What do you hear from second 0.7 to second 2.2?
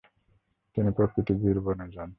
তিনি প্রকৃত বীর বনে যান।